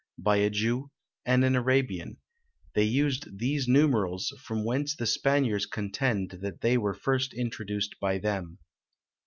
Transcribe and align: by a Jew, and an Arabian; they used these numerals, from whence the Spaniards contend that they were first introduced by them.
by 0.17 0.37
a 0.37 0.49
Jew, 0.49 0.89
and 1.27 1.45
an 1.45 1.55
Arabian; 1.55 2.17
they 2.73 2.85
used 2.85 3.37
these 3.37 3.67
numerals, 3.67 4.33
from 4.43 4.65
whence 4.65 4.95
the 4.95 5.05
Spaniards 5.05 5.67
contend 5.67 6.39
that 6.41 6.61
they 6.61 6.75
were 6.75 6.95
first 6.95 7.35
introduced 7.35 7.95
by 7.99 8.17
them. 8.17 8.57